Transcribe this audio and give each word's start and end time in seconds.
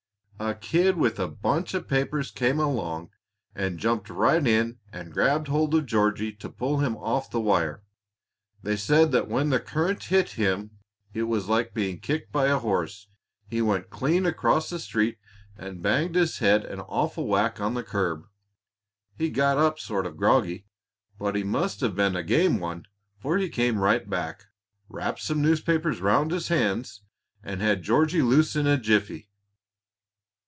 A 0.39 0.55
kid 0.55 0.97
with 0.97 1.19
a 1.19 1.27
bunch 1.27 1.75
of 1.75 1.87
papers 1.87 2.31
came 2.31 2.59
along, 2.59 3.11
and 3.53 3.77
jumped 3.77 4.09
right 4.09 4.45
in 4.45 4.79
and 4.91 5.13
grabbed 5.13 5.49
hold 5.49 5.75
of 5.75 5.85
Georgie 5.85 6.31
to 6.33 6.49
pull 6.49 6.79
him 6.79 6.97
off 6.97 7.29
the 7.29 7.39
wire. 7.39 7.83
They 8.63 8.75
said 8.75 9.11
that 9.11 9.27
when 9.27 9.51
the 9.51 9.59
current 9.59 10.05
hit 10.05 10.29
him 10.31 10.79
it 11.13 11.23
was 11.23 11.47
like 11.47 11.75
being 11.75 11.99
kicked 11.99 12.31
by 12.31 12.47
a 12.47 12.57
horse. 12.57 13.07
He 13.51 13.61
went 13.61 13.91
clean 13.91 14.25
across 14.25 14.71
the 14.71 14.79
street 14.79 15.19
and 15.55 15.83
banged 15.83 16.15
his 16.15 16.39
head 16.39 16.65
an 16.65 16.79
awful 16.79 17.27
whack 17.27 17.61
on 17.61 17.75
the 17.75 17.83
curb. 17.83 18.23
He 19.15 19.29
got 19.29 19.59
up 19.59 19.77
sort 19.77 20.07
of 20.07 20.17
groggy, 20.17 20.65
but 21.19 21.35
he 21.35 21.43
must 21.43 21.81
have 21.81 21.95
been 21.95 22.15
a 22.15 22.23
game 22.23 22.59
one, 22.59 22.87
for 23.19 23.37
he 23.37 23.47
came 23.47 23.77
right 23.77 24.09
back, 24.09 24.45
wrapped 24.89 25.21
some 25.21 25.43
newspapers 25.43 25.99
around 26.01 26.31
his 26.31 26.47
hands, 26.47 27.03
and 27.43 27.61
had 27.61 27.83
Georgie 27.83 28.23
loose 28.23 28.55
in 28.55 28.65
a 28.65 28.75
jiffy!" 28.79 29.27